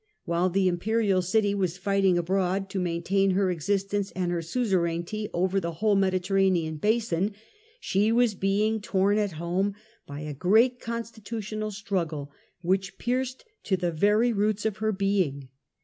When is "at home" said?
9.19-9.75